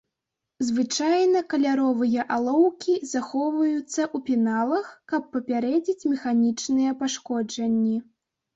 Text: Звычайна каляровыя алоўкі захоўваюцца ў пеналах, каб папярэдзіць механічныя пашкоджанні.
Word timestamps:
Звычайна 0.67 1.39
каляровыя 1.51 2.21
алоўкі 2.37 2.95
захоўваюцца 3.13 4.01
ў 4.07 4.17
пеналах, 4.31 4.89
каб 5.13 5.31
папярэдзіць 5.39 6.07
механічныя 6.17 6.91
пашкоджанні. 7.07 7.97